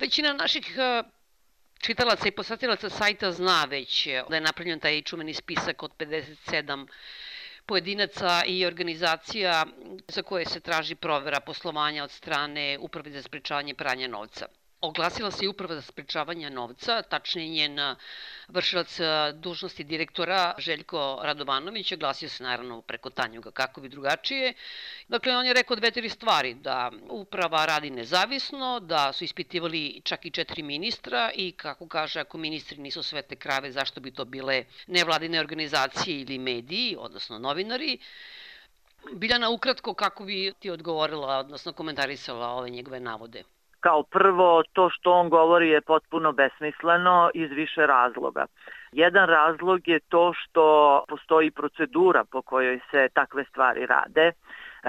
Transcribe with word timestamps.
Većina 0.00 0.32
naših 0.32 0.76
e, 0.78 1.02
čitalaca 1.78 2.28
i 2.28 2.30
posatilaca 2.30 2.90
sajta 2.90 3.32
zna 3.32 3.64
već 3.64 4.06
da 4.28 4.34
je 4.34 4.40
napravljen 4.40 4.80
taj 4.80 5.02
čumeni 5.02 5.34
spisak 5.34 5.82
od 5.82 5.92
57 5.98 6.86
pojedinaca 7.66 8.42
i 8.46 8.66
organizacija 8.66 9.66
za 10.08 10.22
koje 10.22 10.44
se 10.46 10.60
traži 10.60 10.94
provera 10.94 11.40
poslovanja 11.40 12.04
od 12.04 12.10
strane 12.10 12.78
Uprave 12.80 13.10
za 13.10 13.22
sprečavanje 13.22 13.74
pranja 13.74 14.08
novca. 14.08 14.46
Oglasila 14.80 15.30
se 15.30 15.44
i 15.44 15.48
uprava 15.48 15.74
za 15.74 15.82
sprečavanje 15.82 16.50
novca, 16.50 17.02
tačnije 17.02 17.48
njen 17.48 17.96
vršilac 18.48 18.98
dužnosti 19.34 19.84
direktora 19.84 20.54
Željko 20.58 21.20
Radovanović, 21.22 21.92
oglasio 21.92 22.28
se 22.28 22.44
naravno 22.44 22.82
preko 22.82 23.10
Tanjuga 23.10 23.50
kako 23.50 23.80
bi 23.80 23.88
drugačije. 23.88 24.54
Dakle, 25.08 25.36
on 25.36 25.46
je 25.46 25.54
rekao 25.54 25.76
dve, 25.76 25.90
tri 25.90 26.08
stvari, 26.08 26.54
da 26.54 26.90
uprava 27.08 27.64
radi 27.66 27.90
nezavisno, 27.90 28.80
da 28.80 29.12
su 29.12 29.24
ispitivali 29.24 30.00
čak 30.04 30.26
i 30.26 30.30
četiri 30.30 30.62
ministra 30.62 31.30
i 31.34 31.52
kako 31.52 31.88
kaže, 31.88 32.20
ako 32.20 32.38
ministri 32.38 32.78
nisu 32.78 33.02
svete 33.02 33.36
krave, 33.36 33.72
zašto 33.72 34.00
bi 34.00 34.10
to 34.10 34.24
bile 34.24 34.64
nevladine 34.86 35.40
organizacije 35.40 36.20
ili 36.20 36.38
mediji, 36.38 36.96
odnosno 36.98 37.38
novinari. 37.38 37.98
Biljana, 39.12 39.50
ukratko, 39.50 39.94
kako 39.94 40.24
bi 40.24 40.52
ti 40.58 40.70
odgovorila, 40.70 41.38
odnosno 41.38 41.72
komentarisala 41.72 42.48
ove 42.48 42.70
njegove 42.70 43.00
navode? 43.00 43.42
Kao 43.86 44.02
prvo, 44.02 44.62
to 44.72 44.90
što 44.90 45.12
on 45.12 45.28
govori 45.28 45.68
je 45.68 45.80
potpuno 45.80 46.32
besmisleno 46.32 47.30
iz 47.34 47.50
više 47.50 47.86
razloga. 47.86 48.46
Jedan 48.92 49.28
razlog 49.28 49.88
je 49.88 50.00
to 50.00 50.32
što 50.32 51.04
postoji 51.08 51.50
procedura 51.50 52.24
po 52.24 52.42
kojoj 52.42 52.80
se 52.90 53.08
takve 53.14 53.44
stvari 53.44 53.86
rade, 53.86 54.32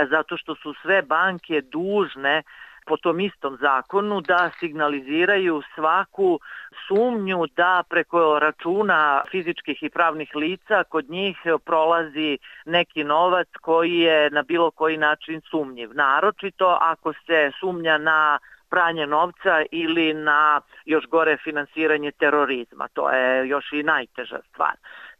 zato 0.09 0.37
što 0.37 0.55
su 0.55 0.73
sve 0.81 1.01
banke 1.01 1.61
dužne 1.61 2.43
po 2.87 2.97
tom 2.97 3.19
istom 3.19 3.57
zakonu 3.61 4.21
da 4.21 4.51
signaliziraju 4.59 5.61
svaku 5.75 6.39
sumnju 6.87 7.45
da 7.55 7.83
preko 7.89 8.39
računa 8.39 9.23
fizičkih 9.31 9.83
i 9.83 9.89
pravnih 9.89 10.35
lica 10.35 10.83
kod 10.83 11.09
njih 11.09 11.37
prolazi 11.65 12.37
neki 12.65 13.03
novac 13.03 13.47
koji 13.61 13.99
je 13.99 14.29
na 14.29 14.43
bilo 14.43 14.71
koji 14.71 14.97
način 14.97 15.41
sumnjiv. 15.49 15.89
Naročito 15.93 16.77
ako 16.81 17.13
se 17.13 17.51
sumnja 17.59 17.97
na 17.97 18.39
pranje 18.69 19.07
novca 19.07 19.63
ili 19.71 20.13
na 20.13 20.61
još 20.85 21.05
gore 21.05 21.37
finansiranje 21.43 22.11
terorizma. 22.11 22.87
To 22.93 23.09
je 23.09 23.47
još 23.47 23.73
i 23.73 23.83
najteža 23.83 24.39
stvar. 24.49 24.75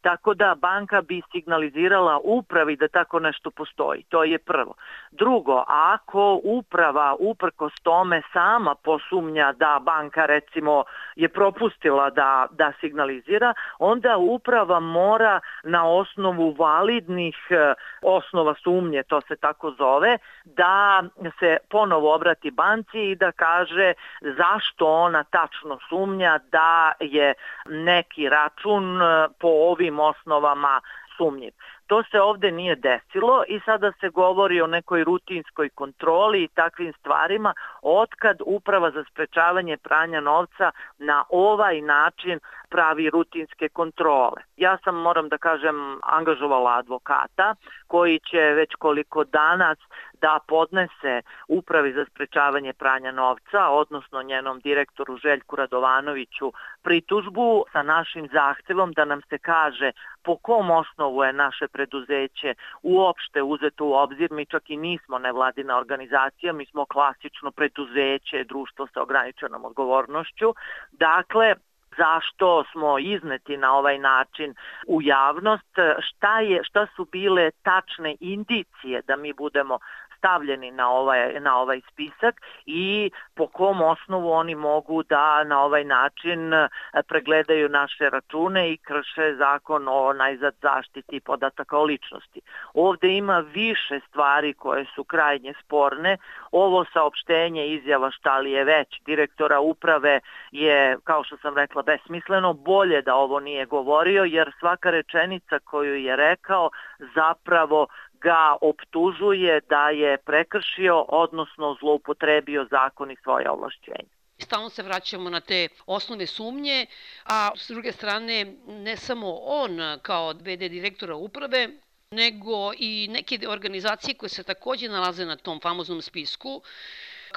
Tako 0.07 0.33
da 0.33 0.55
banka 0.55 1.01
bi 1.01 1.21
signalizirala 1.31 2.19
upravi 2.23 2.75
da 2.75 2.87
tako 2.87 3.19
nešto 3.19 3.51
postoji. 3.51 4.03
To 4.09 4.23
je 4.23 4.37
prvo. 4.37 4.73
Drugo, 5.11 5.63
ako 5.67 6.39
uprava 6.43 7.15
uprkos 7.19 7.73
tome 7.83 8.21
sama 8.33 8.75
posumnja 8.75 9.51
da 9.51 9.79
banka 9.81 10.25
recimo 10.25 10.83
je 11.15 11.29
propustila 11.29 12.09
da, 12.09 12.47
da 12.51 12.71
signalizira, 12.79 13.53
onda 13.79 14.17
uprava 14.17 14.79
mora 14.79 15.39
na 15.63 15.89
osnovu 15.89 16.51
validnih 16.51 17.37
e, 17.49 17.73
osnova 18.01 18.55
sumnje, 18.63 19.03
to 19.03 19.21
se 19.21 19.35
tako 19.35 19.71
zove, 19.71 20.17
da 20.45 21.03
se 21.39 21.57
ponovo 21.69 22.15
obrati 22.15 22.51
banci 22.51 22.99
i 22.99 23.15
da 23.15 23.31
kaže 23.31 23.93
zašto 24.21 24.87
ona 24.87 25.23
tačno 25.23 25.79
sumnja 25.89 26.39
da 26.51 26.91
je 26.99 27.33
neki 27.65 28.29
račun 28.29 29.01
e, 29.01 29.27
po 29.39 29.47
ovim 29.47 29.96
osnovama 29.99 30.81
sumnjiv. 31.17 31.51
To 31.87 32.03
se 32.11 32.21
ovde 32.21 32.51
nije 32.51 32.75
desilo 32.75 33.43
i 33.47 33.59
sada 33.65 33.91
se 33.99 34.09
govori 34.09 34.61
o 34.61 34.67
nekoj 34.67 35.03
rutinskoj 35.03 35.69
kontroli 35.69 36.43
i 36.43 36.47
takvim 36.47 36.93
stvarima 36.99 37.53
otkad 37.81 38.37
Uprava 38.45 38.91
za 38.91 39.03
sprečavanje 39.11 39.77
pranja 39.77 40.21
novca 40.21 40.71
na 40.97 41.23
ovaj 41.29 41.81
način 41.81 42.39
pravi 42.69 43.09
rutinske 43.09 43.69
kontrole. 43.69 44.41
Ja 44.57 44.77
sam, 44.83 44.95
moram 44.95 45.29
da 45.29 45.37
kažem, 45.37 45.99
angažovala 46.03 46.77
advokata 46.77 47.55
koji 47.87 48.19
će 48.19 48.39
već 48.39 48.75
koliko 48.79 49.23
danas 49.23 49.77
da 50.21 50.39
podnese 50.47 51.21
Upravi 51.47 51.93
za 51.93 52.05
sprečavanje 52.05 52.73
pranja 52.73 53.11
novca, 53.11 53.69
odnosno 53.69 54.23
njenom 54.23 54.59
direktoru 54.59 55.17
Željku 55.17 55.55
Radovanoviću, 55.55 56.53
pritužbu 56.81 57.65
sa 57.71 57.83
našim 57.83 58.29
zahtevom 58.33 58.93
da 58.93 59.05
nam 59.05 59.21
se 59.21 59.37
kaže 59.37 59.91
po 60.23 60.35
kom 60.37 60.71
osnovu 60.71 61.23
je 61.23 61.33
naše 61.33 61.67
preduzeće 61.67 62.55
uopšte 62.83 63.41
uzeto 63.41 63.85
u 63.85 63.93
obzir. 63.93 64.31
Mi 64.31 64.45
čak 64.45 64.69
i 64.69 64.77
nismo 64.77 65.19
nevladina 65.19 65.77
organizacija, 65.77 66.53
mi 66.53 66.65
smo 66.65 66.85
klasično 66.85 67.51
preduzeće, 67.51 68.43
društvo 68.43 68.87
sa 68.93 69.01
ograničenom 69.01 69.65
odgovornošću. 69.65 70.53
Dakle, 70.91 71.55
zašto 71.97 72.63
smo 72.71 72.99
izneti 72.99 73.57
na 73.57 73.73
ovaj 73.73 73.97
način 73.99 74.55
u 74.87 75.01
javnost, 75.01 75.73
šta, 75.99 76.39
je, 76.39 76.63
šta 76.63 76.87
su 76.95 77.05
bile 77.05 77.51
tačne 77.63 78.15
indicije 78.19 79.01
da 79.07 79.15
mi 79.15 79.33
budemo 79.33 79.79
stavljeni 80.17 80.71
na 80.71 80.89
ovaj, 80.89 81.39
na 81.39 81.57
ovaj 81.57 81.81
spisak 81.91 82.41
i 82.65 83.11
po 83.35 83.47
kom 83.47 83.81
osnovu 83.81 84.31
oni 84.31 84.55
mogu 84.55 85.03
da 85.03 85.43
na 85.43 85.61
ovaj 85.63 85.83
način 85.83 86.53
e, 86.53 86.67
pregledaju 87.07 87.69
naše 87.69 88.09
račune 88.09 88.71
i 88.71 88.77
krše 88.77 89.35
zakon 89.37 89.87
o 89.87 90.13
najzad 90.13 90.53
zaštiti 90.61 91.19
podataka 91.19 91.77
o 91.77 91.83
ličnosti. 91.83 92.41
Ovde 92.73 93.07
ima 93.07 93.39
više 93.39 93.99
stvari 94.09 94.53
koje 94.53 94.85
su 94.95 95.03
krajnje 95.03 95.53
sporne. 95.63 96.17
Ovo 96.51 96.85
saopštenje 96.93 97.67
izjava 97.67 98.11
šta 98.11 98.37
li 98.37 98.51
je 98.51 98.63
već 98.63 99.01
direktora 99.05 99.59
uprave 99.59 100.19
je, 100.51 100.97
kao 101.03 101.23
što 101.23 101.37
sam 101.37 101.55
rekla, 101.55 101.81
besmisleno. 101.81 102.53
Bolje 102.53 103.01
da 103.01 103.15
ovo 103.15 103.39
nije 103.39 103.65
govorio 103.65 104.23
jer 104.23 104.51
svaka 104.59 104.89
rečenica 104.89 105.59
koju 105.59 105.95
je 105.95 106.15
rekao 106.15 106.69
zapravo 107.15 107.87
ga 108.21 108.57
optužuje 108.61 109.61
da 109.69 109.89
je 109.89 110.17
prekršio, 110.17 111.05
odnosno 111.07 111.77
zloupotrebio 111.79 112.67
zakon 112.71 113.11
i 113.11 113.17
svoje 113.23 113.49
ovlašćenje. 113.49 114.09
Stalno 114.39 114.69
se 114.69 114.83
vraćamo 114.83 115.29
na 115.29 115.39
te 115.39 115.67
osnove 115.85 116.25
sumnje, 116.25 116.85
a 117.25 117.51
s 117.55 117.67
druge 117.69 117.91
strane 117.91 118.53
ne 118.67 118.97
samo 118.97 119.33
on 119.33 119.79
kao 120.01 120.31
VD 120.33 120.69
direktora 120.69 121.15
uprave, 121.15 121.69
nego 122.11 122.71
i 122.77 123.07
neke 123.11 123.39
organizacije 123.47 124.15
koje 124.15 124.29
se 124.29 124.43
takođe 124.43 124.89
nalaze 124.89 125.25
na 125.25 125.35
tom 125.35 125.59
famoznom 125.59 126.01
spisku, 126.01 126.61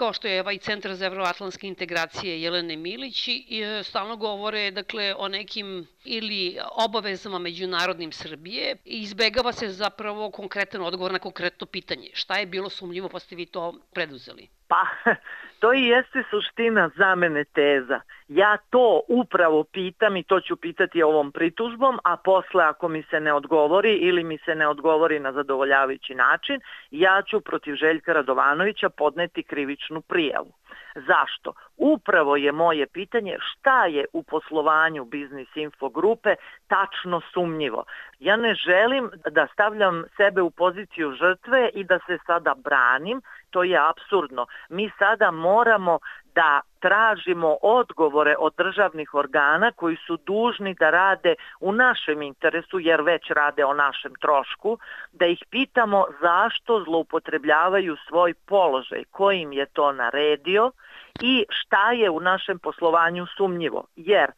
kao 0.01 0.13
što 0.13 0.29
je 0.29 0.41
ovaj 0.41 0.59
Centar 0.59 0.95
za 0.95 1.07
evroatlantske 1.07 1.67
integracije 1.69 2.43
Jelene 2.43 2.77
Milić 2.77 3.29
i 3.29 3.63
e, 3.63 3.83
stalno 3.85 4.17
govore 4.17 4.71
dakle, 4.71 5.15
o 5.15 5.29
nekim 5.29 5.87
ili 6.05 6.59
obavezama 6.85 7.39
međunarodnim 7.39 8.13
Srbije 8.13 8.77
i 8.85 9.03
izbegava 9.03 9.53
se 9.53 9.69
zapravo 9.69 10.31
konkretan 10.31 10.83
odgovor 10.83 11.13
na 11.13 11.19
konkretno 11.19 11.67
pitanje. 11.67 12.11
Šta 12.13 12.39
je 12.39 12.47
bilo 12.47 12.71
sumljivo 12.71 13.09
pa 13.09 13.19
ste 13.19 13.37
vi 13.37 13.47
to 13.47 13.75
preduzeli? 13.93 14.49
Pa, 14.71 14.87
to 15.61 15.73
i 15.73 15.83
jeste 15.87 16.23
suština 16.31 16.91
zamene 16.97 17.45
teza. 17.45 18.01
Ja 18.29 18.57
to 18.71 19.01
upravo 19.09 19.65
pitam 19.65 20.17
i 20.17 20.23
to 20.23 20.41
ću 20.41 20.57
pitati 20.57 21.03
ovom 21.03 21.33
pritužbom, 21.33 21.99
a 22.05 22.17
posle 22.17 22.65
ako 22.65 22.89
mi 22.89 23.03
se 23.03 23.21
ne 23.21 23.33
odgovori 23.33 23.93
ili 23.95 24.25
mi 24.25 24.39
se 24.39 24.55
ne 24.55 24.69
odgovori 24.69 25.21
na 25.21 25.33
zadovoljavajući 25.33 26.15
način, 26.15 26.61
ja 26.91 27.23
ću 27.31 27.41
protiv 27.41 27.75
Željka 27.75 28.13
Radovanovića 28.13 28.89
podneti 28.89 29.43
krivičnu 29.43 30.01
prijavu. 30.01 30.53
Zašto? 30.95 31.53
Upravo 31.77 32.37
je 32.37 32.53
moje 32.53 32.87
pitanje 32.87 33.37
šta 33.41 33.87
je 33.87 34.05
u 34.13 34.23
poslovanju 34.23 35.05
Biznis 35.05 35.57
Info 35.57 35.89
grupe 35.89 36.35
tačno 36.71 37.21
sumnjivo. 37.33 37.85
Ja 38.19 38.37
ne 38.37 38.55
želim 38.55 39.11
da 39.31 39.47
stavljam 39.53 40.05
sebe 40.17 40.43
u 40.43 40.51
poziciju 40.51 41.13
žrtve 41.13 41.71
i 41.75 41.85
da 41.85 41.99
se 42.07 42.19
sada 42.27 42.55
branim, 42.65 43.23
to 43.51 43.63
je 43.63 43.79
absurdno. 43.91 44.47
Mi 44.69 44.91
sada 44.99 45.31
moramo 45.31 45.99
da 46.35 46.61
tražimo 46.81 47.57
odgovore 47.63 48.35
od 48.39 48.55
državnih 48.57 49.15
organa 49.15 49.73
koji 49.73 49.97
su 50.07 50.17
dužni 50.27 50.75
da 50.75 50.91
rade 50.91 51.35
u 51.61 51.73
našem 51.73 52.23
interesu 52.23 52.79
jer 52.79 53.01
već 53.01 53.31
rade 53.31 53.65
o 53.65 53.75
našem 53.75 54.15
trošku, 54.21 54.79
da 55.13 55.27
ih 55.27 55.43
pitamo 55.51 56.07
zašto 56.21 56.85
zloupotrebljavaju 56.85 57.97
svoj 58.09 58.35
položaj, 58.35 59.05
ko 59.11 59.33
im 59.33 59.53
je 59.53 59.67
to 59.67 59.93
naredio 59.93 60.73
i 61.21 61.45
šta 61.49 61.93
je 61.93 62.11
u 62.11 62.21
našem 62.21 62.59
poslovanju 62.59 63.27
sumnjivo. 63.37 63.85
Jer 63.97 64.31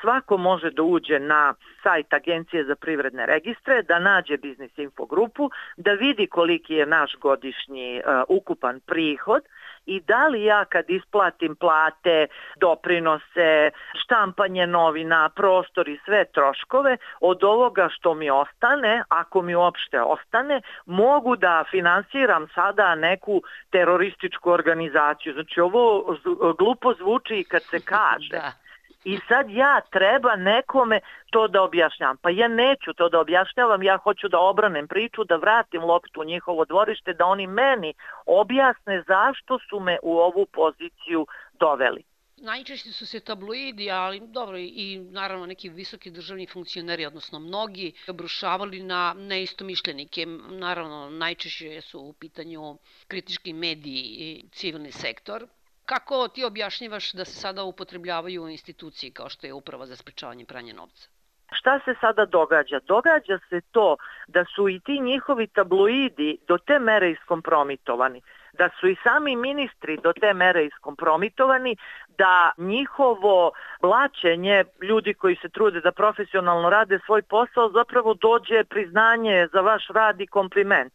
svako 0.00 0.36
može 0.36 0.70
da 0.70 0.82
uđe 0.82 1.18
na 1.18 1.54
sajt 1.82 2.12
Agencije 2.12 2.64
za 2.64 2.76
privredne 2.76 3.26
registre, 3.26 3.82
da 3.82 3.98
nađe 3.98 4.36
Biznis 4.36 4.78
Info 4.78 5.06
grupu, 5.06 5.50
da 5.76 5.92
vidi 5.92 6.26
koliki 6.26 6.74
je 6.74 6.86
naš 6.86 7.12
godišnji 7.20 8.00
uh, 8.00 8.22
ukupan 8.28 8.80
prihod 8.80 9.42
i 9.86 10.00
da 10.00 10.28
li 10.28 10.44
ja 10.44 10.64
kad 10.64 10.84
isplatim 10.90 11.56
plate, 11.56 12.26
doprinose, 12.56 13.70
štampanje 14.04 14.66
novina, 14.66 15.28
prostor 15.28 15.88
i 15.88 15.98
sve 16.04 16.24
troškove, 16.24 16.96
od 17.20 17.44
ovoga 17.44 17.88
što 17.88 18.14
mi 18.14 18.30
ostane, 18.30 19.02
ako 19.08 19.42
mi 19.42 19.54
uopšte 19.54 20.00
ostane, 20.00 20.60
mogu 20.86 21.36
da 21.36 21.64
finansiram 21.70 22.48
sada 22.54 22.94
neku 22.94 23.42
terorističku 23.70 24.50
organizaciju. 24.50 25.32
Znači 25.32 25.60
ovo 25.60 26.16
glupo 26.58 26.94
zvuči 26.94 27.44
kad 27.48 27.62
se 27.62 27.80
kaže. 27.94 28.28
da 28.30 28.65
I 29.06 29.18
sad 29.28 29.50
ja 29.50 29.80
treba 29.90 30.36
nekome 30.36 31.00
to 31.30 31.48
da 31.48 31.62
objašnjam. 31.62 32.16
Pa 32.16 32.30
ja 32.30 32.48
neću 32.48 32.94
to 32.96 33.08
da 33.08 33.20
objašnjavam, 33.20 33.82
ja 33.82 33.96
hoću 33.96 34.28
da 34.28 34.38
obranem 34.38 34.88
priču, 34.88 35.24
da 35.24 35.36
vratim 35.36 35.84
loptu 35.84 36.20
u 36.20 36.24
njihovo 36.24 36.64
dvorište, 36.64 37.12
da 37.12 37.26
oni 37.26 37.46
meni 37.46 37.94
objasne 38.26 39.02
zašto 39.08 39.58
su 39.58 39.80
me 39.80 39.98
u 40.02 40.18
ovu 40.18 40.46
poziciju 40.46 41.26
doveli. 41.60 42.02
Najčešće 42.36 42.92
su 42.92 43.06
se 43.06 43.20
tabloidi, 43.20 43.90
ali 43.90 44.20
dobro 44.20 44.58
i 44.58 44.98
naravno 45.10 45.46
neki 45.46 45.68
visoki 45.68 46.10
državni 46.10 46.46
funkcioneri, 46.46 47.06
odnosno 47.06 47.38
mnogi, 47.38 47.92
obrušavali 48.08 48.82
na 48.82 49.14
neistomišljenike. 49.18 50.26
Naravno, 50.50 51.10
najčešće 51.10 51.80
su 51.80 52.00
u 52.00 52.12
pitanju 52.12 52.78
kritički 53.08 53.52
mediji 53.52 54.02
i 54.02 54.44
civilni 54.52 54.92
sektor. 54.92 55.46
Kako 55.86 56.28
ti 56.28 56.44
objašnjivaš 56.44 57.12
da 57.12 57.24
se 57.24 57.32
sada 57.32 57.64
upotrebljavaju 57.64 58.42
u 58.42 58.48
instituciji 58.48 59.10
kao 59.10 59.28
što 59.28 59.46
je 59.46 59.52
Uprava 59.52 59.86
za 59.86 59.96
sprečavanje 59.96 60.44
pranja 60.44 60.74
novca? 60.74 61.08
Šta 61.52 61.80
se 61.84 61.94
sada 62.00 62.24
događa? 62.24 62.80
Događa 62.86 63.38
se 63.48 63.60
to 63.70 63.96
da 64.28 64.44
su 64.44 64.68
i 64.68 64.80
ti 64.80 64.98
njihovi 65.00 65.46
tabloidi 65.46 66.38
do 66.48 66.58
te 66.58 66.78
mere 66.78 67.10
iskompromitovani, 67.10 68.22
da 68.52 68.68
su 68.80 68.88
i 68.88 68.96
sami 69.02 69.36
ministri 69.36 69.98
do 70.02 70.12
te 70.12 70.34
mere 70.34 70.64
iskompromitovani, 70.66 71.76
da 72.18 72.50
njihovo 72.58 73.52
blaćenje 73.80 74.64
ljudi 74.82 75.14
koji 75.14 75.36
se 75.36 75.48
trude 75.48 75.80
da 75.80 75.92
profesionalno 75.92 76.70
rade 76.70 76.98
svoj 77.06 77.22
posao 77.22 77.70
zapravo 77.70 78.14
dođe 78.14 78.64
priznanje 78.64 79.48
za 79.52 79.60
vaš 79.60 79.86
rad 79.88 80.20
i 80.20 80.26
kompliment. 80.26 80.92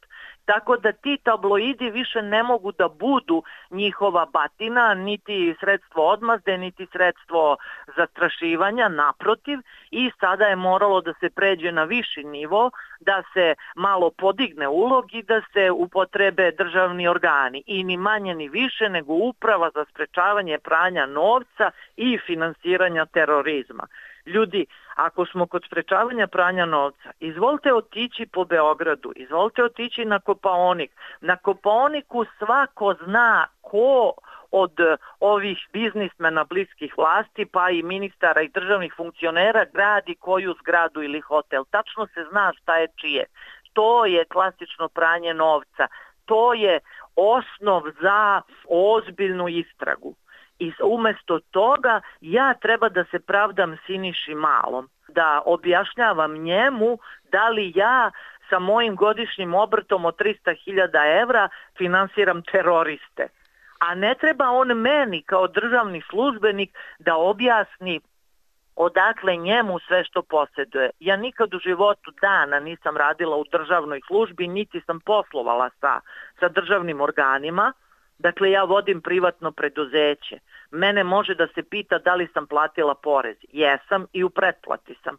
Tako 0.53 0.77
da 0.77 0.91
ti 0.91 1.17
tabloidi 1.23 1.89
više 1.89 2.21
ne 2.21 2.43
mogu 2.43 2.71
da 2.71 2.87
budu 2.87 3.43
njihova 3.69 4.25
batina, 4.25 4.93
niti 4.93 5.55
sredstvo 5.59 6.07
odmazde, 6.07 6.57
niti 6.57 6.87
sredstvo 6.91 7.57
zastrašivanja, 7.97 8.87
naprotiv, 8.87 9.59
i 9.91 10.11
sada 10.19 10.45
je 10.45 10.55
moralo 10.55 11.01
da 11.01 11.13
se 11.19 11.29
pređe 11.29 11.71
na 11.71 11.83
viši 11.83 12.23
nivo, 12.23 12.71
da 12.99 13.23
se 13.33 13.55
malo 13.75 14.09
podigne 14.09 14.67
ulog 14.67 15.13
i 15.13 15.23
da 15.23 15.41
se 15.53 15.71
upotrebe 15.71 16.51
državni 16.51 17.07
organi. 17.07 17.63
I 17.65 17.83
ni 17.83 17.97
manje 17.97 18.33
ni 18.35 18.49
više 18.49 18.89
nego 18.89 19.13
uprava 19.13 19.69
za 19.75 19.85
sprečavanje 19.85 20.57
pranja 20.59 21.05
novca 21.05 21.71
i 21.97 22.17
finansiranja 22.25 23.05
terorizma. 23.05 23.87
Ljudi, 24.25 24.65
ako 24.95 25.25
smo 25.25 25.47
kod 25.47 25.63
sprečavanja 25.65 26.27
pranja 26.27 26.65
novca, 26.65 27.11
izvolite 27.19 27.73
otići 27.73 28.25
po 28.25 28.45
Beogradu, 28.45 29.13
izvolite 29.15 29.63
otići 29.63 30.05
na 30.05 30.19
Kopaonik. 30.19 30.91
Na 31.21 31.37
Kopaoniku 31.37 32.25
svako 32.37 32.93
zna 33.03 33.47
ko 33.61 34.13
od 34.51 34.73
ovih 35.19 35.67
biznismena 35.73 36.43
bliskih 36.43 36.93
vlasti, 36.97 37.45
pa 37.45 37.69
i 37.69 37.83
ministara 37.83 38.41
i 38.41 38.49
državnih 38.49 38.93
funkcionera 38.97 39.65
gradi 39.73 40.15
koju 40.15 40.55
zgradu 40.59 41.03
ili 41.03 41.19
hotel. 41.21 41.63
Tačno 41.69 42.07
se 42.07 42.25
zna 42.31 42.53
šta 42.61 42.77
je 42.77 42.87
čije. 42.95 43.25
To 43.73 44.05
je 44.05 44.25
klasično 44.25 44.89
pranje 44.89 45.33
novca. 45.33 45.87
To 46.25 46.53
je 46.53 46.79
osnov 47.15 47.83
za 48.01 48.41
ozbiljnu 48.69 49.47
istragu. 49.47 50.15
I 50.61 50.71
umesto 50.83 51.39
toga 51.51 52.01
ja 52.21 52.53
treba 52.53 52.89
da 52.89 53.03
se 53.11 53.19
pravdam 53.19 53.77
Siniši 53.85 54.35
Malom, 54.35 54.89
da 55.07 55.41
objašnjavam 55.45 56.33
njemu 56.33 56.97
da 57.31 57.49
li 57.49 57.71
ja 57.75 58.11
sa 58.49 58.59
mojim 58.59 58.95
godišnjim 58.95 59.53
obrtom 59.53 60.05
od 60.05 60.15
300.000 60.17 61.21
evra 61.21 61.49
finansiram 61.77 62.41
teroriste. 62.51 63.27
A 63.79 63.95
ne 63.95 64.15
treba 64.15 64.49
on 64.49 64.67
meni 64.67 65.21
kao 65.21 65.47
državni 65.47 66.01
službenik 66.09 66.77
da 66.99 67.15
objasni 67.15 67.99
odakle 68.75 69.35
njemu 69.35 69.79
sve 69.79 70.03
što 70.03 70.21
posjeduje. 70.21 70.89
Ja 70.99 71.15
nikad 71.15 71.53
u 71.53 71.59
životu 71.59 72.11
dana 72.21 72.59
nisam 72.59 72.97
radila 72.97 73.37
u 73.37 73.45
državnoj 73.51 74.01
službi, 74.07 74.47
niti 74.47 74.81
sam 74.85 74.99
poslovala 74.99 75.69
sa, 75.79 75.99
sa 76.39 76.49
državnim 76.49 77.01
organima, 77.01 77.73
Dakle, 78.21 78.51
ja 78.51 78.63
vodim 78.63 79.01
privatno 79.01 79.51
preduzeće. 79.51 80.39
Mene 80.71 81.03
može 81.03 81.35
da 81.35 81.47
se 81.47 81.63
pita 81.63 81.97
da 81.97 82.15
li 82.15 82.27
sam 82.33 82.47
platila 82.47 82.95
porez. 82.95 83.37
Jesam 83.51 84.05
i 84.13 84.23
u 84.23 84.29
pretplati 84.29 84.95
sam. 85.03 85.17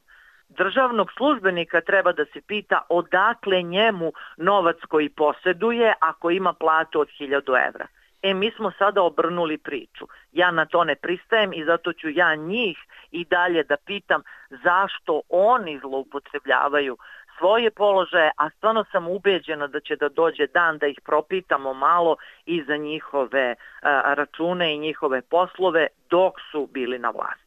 Državnog 0.49 1.13
službenika 1.17 1.81
treba 1.81 2.13
da 2.13 2.25
se 2.25 2.41
pita 2.47 2.83
odakle 2.89 3.63
njemu 3.63 4.13
novac 4.37 4.77
koji 4.89 5.09
poseduje 5.09 5.95
ako 6.01 6.31
ima 6.31 6.53
platu 6.53 7.01
od 7.01 7.09
1000 7.21 7.69
evra. 7.69 7.87
E, 8.23 8.35
mi 8.35 8.51
smo 8.51 8.73
sada 8.79 9.03
obrnuli 9.03 9.59
priču. 9.59 10.07
Ja 10.33 10.51
na 10.51 10.67
to 10.67 10.85
ne 10.85 10.95
pristajem 10.95 11.53
i 11.53 11.65
zato 11.65 11.93
ću 11.93 12.09
ja 12.09 12.35
njih 12.35 12.79
i 13.11 13.25
dalje 13.25 13.63
da 13.63 13.77
pitam 13.77 14.23
zašto 14.51 15.21
oni 15.29 15.79
zloupotrebljavaju 15.79 16.97
svoje 17.43 17.71
položaje, 17.71 18.31
a 18.37 18.51
stvarno 18.51 18.85
sam 18.93 19.09
ubeđena 19.09 19.67
da 19.67 19.81
će 19.81 19.97
da 19.97 20.09
dođe 20.09 20.47
dan 20.47 20.79
da 20.79 20.87
ih 20.87 21.01
propitamo 21.05 21.75
malo 21.75 22.17
i 22.47 22.63
za 22.63 22.77
njihove 22.77 23.55
račune 24.17 24.75
i 24.75 24.79
njihove 24.79 25.23
poslove 25.23 25.87
dok 26.11 26.35
su 26.51 26.69
bili 26.73 26.99
na 26.99 27.11
vlasti. 27.11 27.43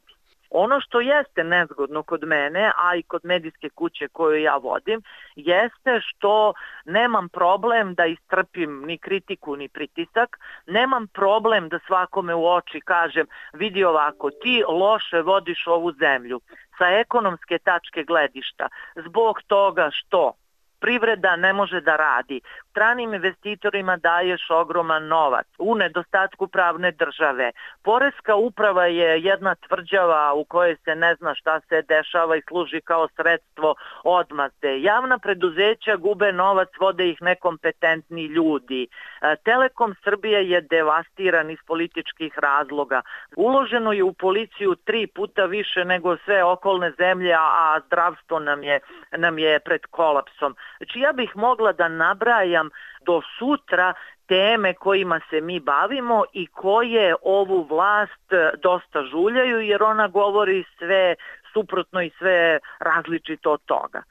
Ono 0.50 0.80
što 0.80 1.00
jeste 1.00 1.44
nezgodno 1.44 2.02
kod 2.02 2.24
mene, 2.24 2.72
a 2.76 2.96
i 2.96 3.02
kod 3.02 3.20
medijske 3.24 3.68
kuće 3.68 4.08
koju 4.08 4.42
ja 4.42 4.56
vodim, 4.56 5.02
jeste 5.36 6.00
što 6.00 6.52
nemam 6.84 7.28
problem 7.28 7.94
da 7.94 8.06
istrpim 8.06 8.82
ni 8.86 8.98
kritiku 8.98 9.56
ni 9.56 9.68
pritisak, 9.68 10.38
nemam 10.66 11.06
problem 11.06 11.68
da 11.68 11.78
svakome 11.86 12.34
u 12.34 12.46
oči 12.46 12.80
kažem 12.80 13.26
vidi 13.52 13.84
ovako, 13.84 14.30
ti 14.30 14.62
loše 14.68 15.20
vodiš 15.20 15.66
ovu 15.66 15.92
zemlju 15.92 16.40
sa 16.78 16.90
ekonomske 17.00 17.58
tačke 17.58 18.04
gledišta. 18.04 18.68
Zbog 19.06 19.42
toga 19.46 19.90
što 19.92 20.32
privreda 20.80 21.36
ne 21.36 21.52
može 21.52 21.80
da 21.80 21.96
radi. 21.96 22.40
Stranim 22.70 23.14
investitorima 23.14 23.96
daješ 23.96 24.50
ogroman 24.50 25.06
novac 25.06 25.46
u 25.58 25.74
nedostatku 25.74 26.48
pravne 26.48 26.90
države. 26.92 27.50
Poreska 27.82 28.34
uprava 28.34 28.86
je 28.86 29.22
jedna 29.22 29.54
tvrđava 29.54 30.32
u 30.34 30.44
kojoj 30.44 30.76
se 30.84 30.94
ne 30.94 31.14
zna 31.14 31.34
šta 31.34 31.60
se 31.60 31.82
dešava 31.82 32.36
i 32.36 32.42
služi 32.48 32.80
kao 32.80 33.08
sredstvo 33.08 33.74
odmazde. 34.04 34.80
Javna 34.80 35.18
preduzeća 35.18 35.96
gube 35.96 36.32
novac, 36.32 36.68
vode 36.80 37.08
ih 37.08 37.22
nekompetentni 37.22 38.24
ljudi. 38.26 38.86
E, 39.22 39.36
Telekom 39.44 39.94
Srbije 40.04 40.50
je 40.50 40.60
devastiran 40.60 41.50
iz 41.50 41.58
političkih 41.66 42.38
razloga. 42.38 43.02
Uloženo 43.36 43.92
je 43.92 44.02
u 44.02 44.12
policiju 44.12 44.74
tri 44.74 45.06
puta 45.06 45.44
više 45.44 45.84
nego 45.84 46.16
sve 46.16 46.44
okolne 46.44 46.92
zemlje, 46.98 47.34
a 47.34 47.80
zdravstvo 47.86 48.38
nam 48.38 48.62
je, 48.62 48.80
nam 49.16 49.38
je 49.38 49.60
pred 49.60 49.80
kolapsom. 49.90 50.54
Znači 50.76 51.00
ja 51.00 51.12
bih 51.12 51.36
mogla 51.36 51.72
da 51.72 51.88
nabrajam 51.88 52.70
do 53.06 53.20
sutra 53.38 53.94
teme 54.28 54.74
kojima 54.74 55.20
se 55.30 55.40
mi 55.40 55.60
bavimo 55.60 56.24
i 56.32 56.46
koje 56.46 57.14
ovu 57.22 57.66
vlast 57.70 58.32
e, 58.32 58.50
dosta 58.62 59.02
žuljaju 59.02 59.60
jer 59.60 59.82
ona 59.82 60.08
govori 60.08 60.64
sve 60.78 61.14
suprotno 61.52 62.02
i 62.02 62.10
sve 62.18 62.58
različito 62.78 63.52
od 63.52 63.60
toga 63.64 64.02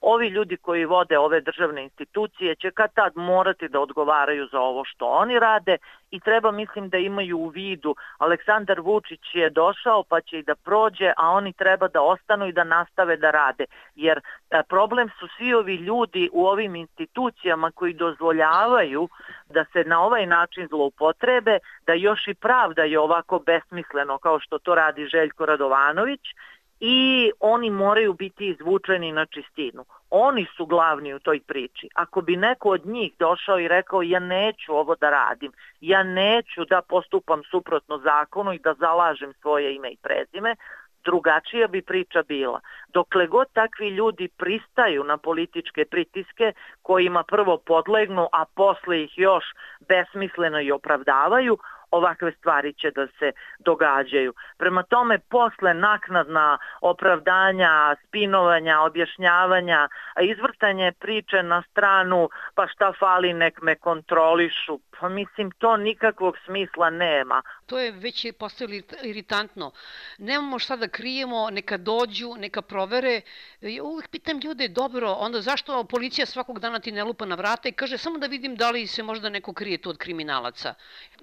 ovi 0.00 0.28
ljudi 0.28 0.56
koji 0.56 0.84
vode 0.84 1.18
ove 1.18 1.40
državne 1.40 1.82
institucije 1.82 2.54
će 2.54 2.70
kad 2.70 2.94
tad 2.94 3.12
morati 3.16 3.68
da 3.68 3.80
odgovaraju 3.80 4.48
za 4.52 4.60
ovo 4.60 4.84
što 4.84 5.06
oni 5.06 5.38
rade 5.38 5.76
i 6.10 6.20
treba 6.20 6.50
mislim 6.50 6.88
da 6.88 6.98
imaju 6.98 7.38
u 7.38 7.48
vidu 7.48 7.94
Aleksandar 8.18 8.80
Vučić 8.80 9.20
je 9.34 9.50
došao 9.50 10.04
pa 10.08 10.20
će 10.20 10.38
i 10.38 10.42
da 10.42 10.54
prođe, 10.54 11.12
a 11.16 11.30
oni 11.30 11.52
treba 11.52 11.88
da 11.88 12.02
ostanu 12.02 12.46
i 12.46 12.52
da 12.52 12.64
nastave 12.64 13.16
da 13.16 13.30
rade. 13.30 13.64
Jer 13.94 14.20
e, 14.50 14.62
problem 14.68 15.08
su 15.18 15.28
svi 15.36 15.54
ovi 15.54 15.74
ljudi 15.74 16.30
u 16.32 16.46
ovim 16.46 16.76
institucijama 16.76 17.70
koji 17.70 17.92
dozvoljavaju 17.92 19.08
da 19.50 19.64
se 19.72 19.84
na 19.84 20.02
ovaj 20.02 20.26
način 20.26 20.66
zloupotrebe, 20.68 21.58
da 21.86 21.92
još 21.92 22.28
i 22.28 22.34
pravda 22.34 22.82
je 22.82 22.98
ovako 22.98 23.38
besmisleno 23.38 24.18
kao 24.18 24.40
što 24.40 24.58
to 24.58 24.74
radi 24.74 25.06
Željko 25.06 25.46
Radovanović 25.46 26.20
i 26.80 27.30
oni 27.40 27.70
moraju 27.70 28.12
biti 28.12 28.46
izvučeni 28.48 29.12
na 29.12 29.26
čistinu. 29.26 29.84
Oni 30.10 30.46
su 30.56 30.66
glavni 30.66 31.14
u 31.14 31.18
toj 31.18 31.40
priči. 31.40 31.88
Ako 31.94 32.20
bi 32.20 32.36
neko 32.36 32.70
od 32.70 32.86
njih 32.86 33.12
došao 33.18 33.58
i 33.58 33.68
rekao 33.68 34.02
ja 34.02 34.18
neću 34.18 34.76
ovo 34.76 34.94
da 34.94 35.10
radim, 35.10 35.52
ja 35.80 36.02
neću 36.02 36.64
da 36.64 36.82
postupam 36.82 37.42
suprotno 37.50 37.98
zakonu 37.98 38.52
i 38.52 38.58
da 38.58 38.74
zalažem 38.74 39.32
svoje 39.40 39.74
ime 39.74 39.90
i 39.90 39.96
prezime, 40.02 40.56
drugačija 41.04 41.68
bi 41.68 41.82
priča 41.82 42.22
bila. 42.22 42.60
Dokle 42.88 43.26
god 43.26 43.46
takvi 43.52 43.88
ljudi 43.88 44.28
pristaju 44.28 45.04
na 45.04 45.16
političke 45.16 45.84
pritiske 45.84 46.52
kojima 46.82 47.22
prvo 47.22 47.56
podlegnu, 47.56 48.28
a 48.32 48.44
posle 48.54 49.02
ih 49.02 49.18
još 49.18 49.44
besmisleno 49.88 50.60
i 50.60 50.72
opravdavaju, 50.72 51.58
ovakve 51.90 52.32
stvari 52.32 52.72
će 52.72 52.90
da 52.90 53.06
se 53.18 53.32
događaju. 53.58 54.34
Prema 54.58 54.82
tome, 54.82 55.18
posle 55.18 55.74
naknadna 55.74 56.58
opravdanja, 56.80 57.96
spinovanja, 58.06 58.80
objašnjavanja, 58.80 59.88
izvrtanje 60.22 60.92
priče 60.92 61.42
na 61.42 61.62
stranu, 61.70 62.28
pa 62.54 62.66
šta 62.66 62.92
fali, 62.98 63.32
nek 63.32 63.62
me 63.62 63.74
kontrolišu, 63.74 64.80
pa 65.00 65.08
mislim, 65.08 65.50
to 65.50 65.76
nikakvog 65.76 66.36
smisla 66.44 66.90
nema. 66.90 67.42
To 67.66 67.78
je 67.78 67.92
već 67.92 68.24
je 68.24 68.32
postalo 68.32 68.70
iritantno. 69.02 69.70
Nemamo 70.18 70.58
šta 70.58 70.76
da 70.76 70.88
krijemo, 70.88 71.50
neka 71.50 71.76
dođu, 71.76 72.34
neka 72.38 72.62
provere. 72.62 73.20
Ja 73.60 73.82
uvijek 73.82 74.08
pitam 74.08 74.40
ljude, 74.44 74.68
dobro, 74.68 75.12
onda 75.12 75.40
zašto 75.40 75.84
policija 75.84 76.26
svakog 76.26 76.58
dana 76.58 76.80
ti 76.80 76.92
ne 76.92 77.04
lupa 77.04 77.24
na 77.24 77.34
vrata 77.34 77.68
i 77.68 77.72
kaže 77.72 77.98
samo 77.98 78.18
da 78.18 78.26
vidim 78.26 78.56
da 78.56 78.70
li 78.70 78.86
se 78.86 79.02
možda 79.02 79.28
neko 79.28 79.52
krije 79.52 79.78
tu 79.78 79.90
od 79.90 79.98
kriminalaca. 79.98 80.74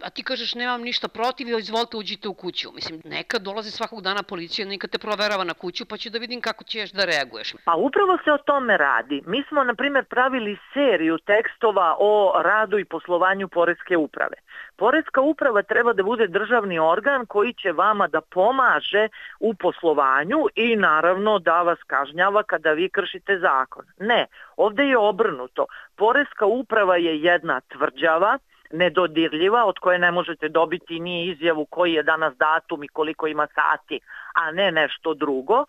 A 0.02 0.10
ti 0.10 0.24
kažeš 0.24 0.56
nemam 0.58 0.82
ništa 0.82 1.08
protiv, 1.08 1.48
izvolite 1.60 1.98
uđite 1.98 2.28
u 2.28 2.34
kuću. 2.34 2.72
Mislim, 2.76 3.02
neka 3.06 3.40
dolazi 3.40 3.72
svakog 3.72 4.02
dana 4.02 4.24
policija, 4.24 4.68
neka 4.68 4.88
te 4.88 4.98
proverava 4.98 5.44
na 5.44 5.54
kuću, 5.54 5.86
pa 5.86 5.98
ću 5.98 6.10
da 6.10 6.18
vidim 6.20 6.42
kako 6.42 6.64
ćeš 6.64 6.92
da 6.92 7.06
reaguješ. 7.06 7.54
Pa 7.66 7.76
upravo 7.76 8.18
se 8.24 8.32
o 8.32 8.38
tome 8.38 8.78
radi. 8.78 9.24
Mi 9.26 9.44
smo, 9.48 9.64
na 9.64 9.76
primjer, 9.76 10.06
pravili 10.06 10.58
seriju 10.74 11.18
tekstova 11.18 11.96
o 12.00 12.42
radu 12.44 12.80
i 12.80 12.86
poslovanju 12.86 13.48
Poreske 13.48 13.98
uprave. 13.98 14.38
Poreska 14.78 15.22
uprava 15.22 15.62
treba 15.62 15.94
da 15.94 16.04
bude 16.04 16.28
državni 16.28 16.80
organ 16.80 17.26
koji 17.26 17.54
će 17.54 17.72
vama 17.72 18.08
da 18.08 18.22
pomaže 18.22 19.08
u 19.40 19.54
poslovanju 19.54 20.46
i 20.56 20.76
naravno 20.76 21.40
da 21.40 21.62
vas 21.62 21.80
kažnjava 21.88 22.44
kada 22.44 22.72
vi 22.72 22.90
kršite 22.90 23.40
zakon. 23.40 23.86
Ne, 24.00 24.26
ovde 24.58 24.84
je 24.84 24.98
obrnuto. 24.98 25.66
Poreska 25.96 26.46
uprava 26.46 26.98
je 26.98 27.22
jedna 27.22 27.62
tvrđava, 27.62 28.38
nedodirljiva 28.72 29.66
od 29.66 29.80
koje 29.80 30.00
ne 30.00 30.12
možete 30.12 30.50
dobiti 30.50 31.00
ni 31.00 31.26
izjavu 31.26 31.66
koji 31.66 31.94
je 31.94 32.04
danas 32.04 32.34
datum 32.38 32.84
i 32.84 32.88
koliko 32.88 33.28
ima 33.28 33.48
sati, 33.56 34.00
a 34.34 34.52
ne 34.52 34.72
nešto 34.72 35.14
drugo, 35.14 35.66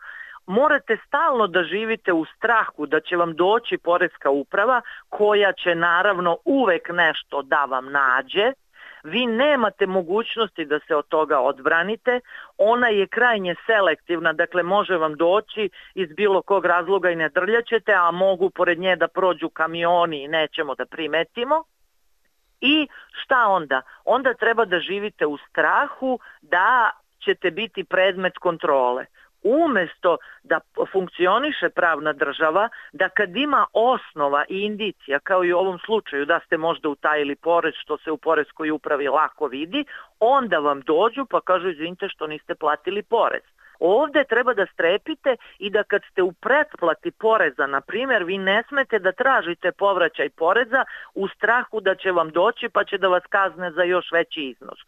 morate 0.46 0.96
stalno 1.06 1.46
da 1.46 1.62
živite 1.62 2.12
u 2.12 2.24
strahu 2.24 2.86
da 2.86 3.00
će 3.00 3.16
vam 3.16 3.34
doći 3.34 3.78
poreska 3.78 4.30
uprava 4.30 4.80
koja 5.08 5.52
će 5.52 5.74
naravno 5.74 6.36
uvek 6.44 6.88
nešto 6.88 7.42
da 7.42 7.64
vam 7.64 7.92
nađe, 7.92 8.52
vi 9.02 9.26
nemate 9.26 9.86
mogućnosti 9.86 10.64
da 10.64 10.78
se 10.86 10.96
od 10.96 11.08
toga 11.08 11.40
odbranite, 11.40 12.20
ona 12.58 12.88
je 12.88 13.06
krajnje 13.06 13.54
selektivna, 13.66 14.32
dakle 14.32 14.62
može 14.62 14.96
vam 14.96 15.14
doći 15.14 15.70
iz 15.94 16.08
bilo 16.12 16.42
kog 16.42 16.64
razloga 16.64 17.10
i 17.10 17.16
ne 17.16 17.28
drljaćete, 17.28 17.92
a 17.94 18.10
mogu 18.10 18.50
pored 18.50 18.78
nje 18.78 18.96
da 18.96 19.08
prođu 19.08 19.48
kamioni 19.48 20.24
i 20.24 20.28
nećemo 20.28 20.74
da 20.74 20.86
primetimo. 20.86 21.64
I 22.60 22.88
šta 23.12 23.46
onda? 23.48 23.82
Onda 24.04 24.34
treba 24.34 24.64
da 24.64 24.80
živite 24.80 25.26
u 25.26 25.36
strahu 25.36 26.18
da 26.42 26.90
ćete 27.24 27.50
biti 27.50 27.84
predmet 27.84 28.38
kontrole. 28.38 29.04
Umesto 29.42 30.16
da 30.42 30.60
funkcioniše 30.92 31.68
pravna 31.68 32.12
država, 32.12 32.68
da 32.92 33.08
kad 33.08 33.36
ima 33.36 33.66
osnova 33.72 34.44
i 34.48 34.60
indicija, 34.60 35.18
kao 35.18 35.44
i 35.44 35.52
u 35.52 35.58
ovom 35.58 35.78
slučaju 35.78 36.26
da 36.26 36.40
ste 36.46 36.56
možda 36.56 36.88
utajili 36.88 37.36
porez, 37.36 37.74
što 37.74 37.98
se 37.98 38.10
u 38.10 38.16
porezkoj 38.16 38.70
upravi 38.70 39.08
lako 39.08 39.46
vidi, 39.46 39.84
onda 40.20 40.58
vam 40.58 40.80
dođu 40.80 41.26
pa 41.30 41.40
kažu 41.40 41.68
izvinite 41.68 42.08
što 42.08 42.26
niste 42.26 42.54
platili 42.54 43.02
porez. 43.02 43.42
Ovde 43.80 44.24
treba 44.24 44.54
da 44.54 44.66
strepite 44.66 45.36
i 45.58 45.70
da 45.70 45.82
kad 45.82 46.02
ste 46.10 46.22
u 46.22 46.32
pretplati 46.32 47.10
poreza, 47.10 47.66
na 47.66 47.80
primjer, 47.80 48.24
vi 48.24 48.38
ne 48.38 48.62
smete 48.68 48.98
da 48.98 49.12
tražite 49.12 49.72
povraćaj 49.72 50.30
poreza 50.30 50.84
u 51.14 51.28
strahu 51.28 51.80
da 51.80 51.94
će 51.94 52.12
vam 52.12 52.30
doći 52.30 52.68
pa 52.68 52.84
će 52.84 52.98
da 52.98 53.08
vas 53.08 53.22
kazne 53.28 53.70
za 53.70 53.82
još 53.82 54.12
veći 54.12 54.40
iznos 54.40 54.78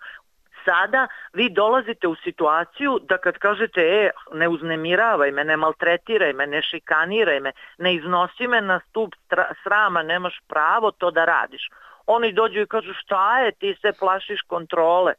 sada 0.64 1.08
vi 1.32 1.48
dolazite 1.50 2.08
u 2.08 2.14
situaciju 2.14 2.98
da 3.08 3.18
kad 3.18 3.38
kažete 3.38 3.80
e, 3.80 4.10
ne 4.32 4.48
uznemiravaj 4.48 5.30
me, 5.30 5.44
ne 5.44 5.56
maltretiraj 5.56 6.32
me, 6.32 6.46
ne 6.46 6.62
šikaniraj 6.62 7.40
me, 7.40 7.52
ne 7.78 7.94
iznosi 7.94 8.46
me 8.46 8.60
na 8.60 8.80
stup 8.88 9.14
srama, 9.62 10.02
nemaš 10.02 10.40
pravo 10.48 10.90
to 10.90 11.10
da 11.10 11.24
radiš. 11.24 11.68
Oni 12.06 12.32
dođu 12.32 12.60
i 12.60 12.66
kažu 12.66 12.92
šta 12.94 13.40
je, 13.40 13.52
ti 13.52 13.76
se 13.82 13.92
plašiš 13.98 14.42
kontrole. 14.42 15.14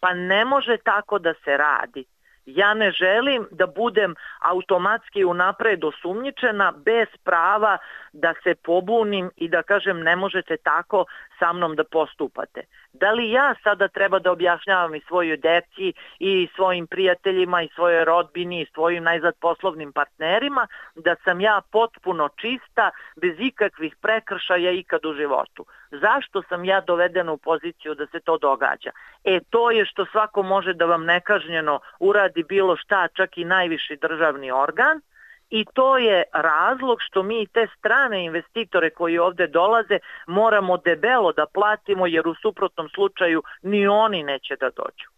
Pa 0.00 0.14
ne 0.14 0.44
može 0.44 0.76
tako 0.76 1.18
da 1.18 1.34
se 1.44 1.56
radi. 1.56 2.04
Ja 2.46 2.74
ne 2.74 2.90
želim 2.90 3.46
da 3.50 3.66
budem 3.66 4.14
automatski 4.40 5.24
unapred 5.24 5.84
osumnjičena 5.84 6.72
bez 6.84 7.08
prava 7.24 7.78
da 8.12 8.34
se 8.42 8.54
pobunim 8.54 9.30
i 9.36 9.48
da 9.48 9.62
kažem 9.62 10.00
ne 10.00 10.16
možete 10.16 10.56
tako 10.56 11.04
sa 11.38 11.52
mnom 11.52 11.76
da 11.76 11.84
postupate. 11.84 12.62
Da 13.00 13.12
li 13.12 13.30
ja 13.30 13.54
sada 13.62 13.88
treba 13.88 14.18
da 14.18 14.32
objašnjavam 14.32 14.94
i 14.94 15.00
svojoj 15.00 15.36
deci 15.36 15.92
i 16.18 16.48
svojim 16.54 16.86
prijateljima 16.86 17.62
i 17.62 17.68
svojoj 17.74 18.04
rodbini 18.04 18.60
i 18.60 18.66
svojim 18.74 19.04
najzad 19.04 19.34
poslovnim 19.40 19.92
partnerima 19.92 20.66
da 20.94 21.16
sam 21.24 21.40
ja 21.40 21.60
potpuno 21.72 22.28
čista 22.28 22.90
bez 23.16 23.36
ikakvih 23.38 23.96
prekršaja 23.96 24.70
ikad 24.70 25.06
u 25.06 25.14
životu. 25.14 25.66
Zašto 25.90 26.42
sam 26.42 26.64
ja 26.64 26.80
dovedena 26.80 27.32
u 27.32 27.36
poziciju 27.36 27.94
da 27.94 28.06
se 28.06 28.20
to 28.20 28.38
događa? 28.38 28.90
E 29.24 29.40
to 29.50 29.70
je 29.70 29.84
što 29.84 30.06
svako 30.06 30.42
može 30.42 30.72
da 30.74 30.84
vam 30.84 31.04
nekažnjeno 31.04 31.80
uradi 32.00 32.42
bilo 32.42 32.76
šta, 32.76 33.08
čak 33.08 33.38
i 33.38 33.44
najviši 33.44 33.96
državni 33.96 34.50
organ, 34.50 35.00
i 35.50 35.64
to 35.74 35.98
je 35.98 36.22
razlog 36.32 36.98
što 37.00 37.22
mi 37.22 37.46
te 37.46 37.66
strane 37.78 38.24
investitore 38.24 38.90
koji 38.90 39.18
ovde 39.18 39.46
dolaze 39.46 39.98
moramo 40.26 40.76
debelo 40.76 41.32
da 41.32 41.46
platimo 41.46 42.06
jer 42.06 42.28
u 42.28 42.34
suprotnom 42.34 42.88
slučaju 42.88 43.42
ni 43.62 43.86
oni 43.86 44.22
neće 44.22 44.56
da 44.56 44.70
dođu. 44.70 45.15